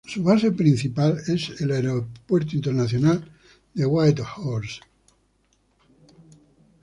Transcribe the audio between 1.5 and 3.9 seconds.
el Aeropuerto Internacional de